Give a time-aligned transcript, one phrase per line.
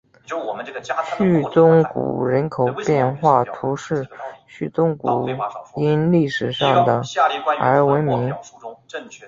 [1.15, 4.03] 叙宗谷人口变化图示
[4.47, 5.29] 叙宗谷
[5.75, 7.03] 因历史上的
[7.59, 8.33] 而闻名。